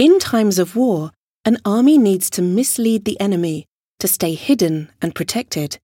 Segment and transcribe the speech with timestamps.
[0.00, 1.10] In times of war,
[1.44, 3.66] an army needs to mislead the enemy
[3.98, 5.78] to stay hidden and protected.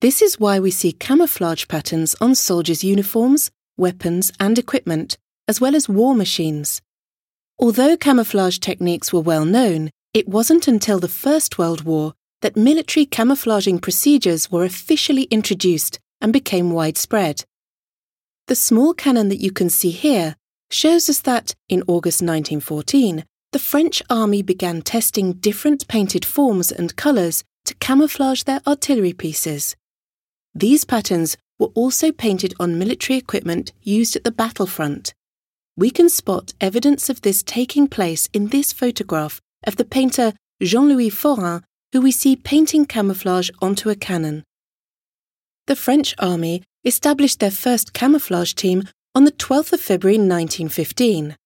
[0.00, 5.18] This is why we see camouflage patterns on soldiers' uniforms, weapons, and equipment,
[5.48, 6.80] as well as war machines.
[7.58, 13.04] Although camouflage techniques were well known, it wasn't until the First World War that military
[13.04, 17.42] camouflaging procedures were officially introduced and became widespread.
[18.46, 20.36] The small cannon that you can see here
[20.70, 26.94] shows us that, in August 1914, the French army began testing different painted forms and
[26.94, 29.74] colours to camouflage their artillery pieces.
[30.54, 35.14] These patterns were also painted on military equipment used at the battlefront.
[35.76, 40.32] We can spot evidence of this taking place in this photograph of the painter
[40.62, 44.44] Jean Louis Forain, who we see painting camouflage onto a cannon.
[45.66, 51.36] The French army established their first camouflage team on the 12th of February 1915.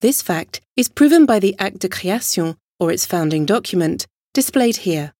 [0.00, 5.14] This fact is proven by the Acte de Création, or its founding document, displayed here.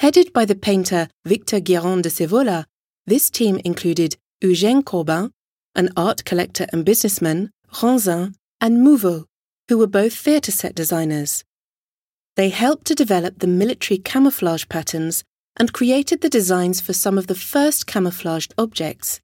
[0.00, 2.66] Headed by the painter Victor Guirand de Scévola,
[3.06, 5.30] this team included Eugène Corbin,
[5.74, 9.24] an art collector and businessman, Ronsin, and Mouveau,
[9.68, 11.42] who were both theatre set designers.
[12.36, 15.24] They helped to develop the military camouflage patterns
[15.56, 19.20] and created the designs for some of the first camouflaged objects.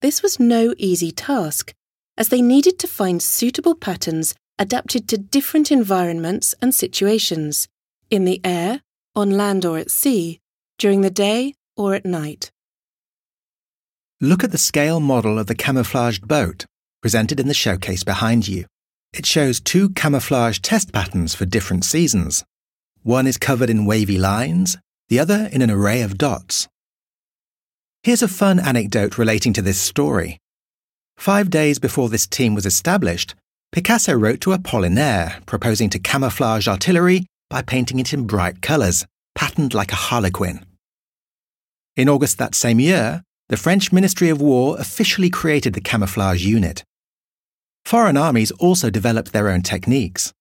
[0.00, 1.74] This was no easy task,
[2.16, 7.68] as they needed to find suitable patterns adapted to different environments and situations
[8.10, 8.82] in the air,
[9.16, 10.38] on land or at sea,
[10.78, 12.50] during the day or at night.
[14.20, 16.66] Look at the scale model of the camouflaged boat
[17.00, 18.66] presented in the showcase behind you.
[19.12, 22.44] It shows two camouflage test patterns for different seasons.
[23.02, 26.68] One is covered in wavy lines, the other in an array of dots.
[28.04, 30.38] Here's a fun anecdote relating to this story.
[31.16, 33.34] Five days before this team was established,
[33.72, 39.74] Picasso wrote to Apollinaire proposing to camouflage artillery by painting it in bright colours, patterned
[39.74, 40.64] like a harlequin.
[41.96, 46.84] In August that same year, the French Ministry of War officially created the camouflage unit.
[47.84, 50.32] Foreign armies also developed their own techniques.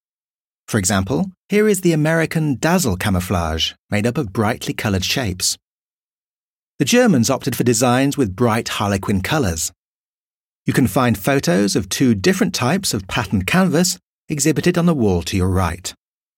[0.67, 5.57] For example, here is the American Dazzle camouflage, made up of brightly coloured shapes.
[6.79, 9.71] The Germans opted for designs with bright harlequin colours.
[10.71, 13.99] You can find photos of two different types of patterned canvas
[14.29, 15.93] exhibited on the wall to your right.